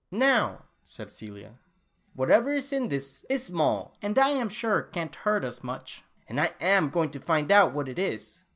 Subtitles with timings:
[0.09, 1.59] "Now," said Celia,
[2.15, 6.41] "whatever is in this, is small, and I am sure can't hurt us much, and
[6.41, 8.41] I am going to find out what it is."